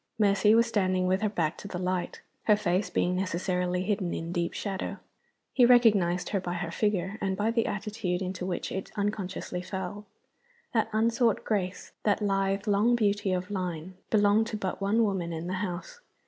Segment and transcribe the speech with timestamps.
[0.17, 4.31] Mercy was standing with her back to the light; her face being necessarily hidden in
[4.31, 4.97] deep shadow.
[5.53, 10.07] He recognized her by her figure, and by the attitude into which it unconsciously fell.
[10.73, 15.45] That unsought grace, that lithe long beauty of line, belonged to but one woman in
[15.45, 15.99] the house.